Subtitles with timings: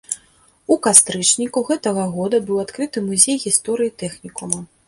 [0.75, 4.59] У кастрычніку гэтага года быў адкрыты музей гісторыі тэхнікума.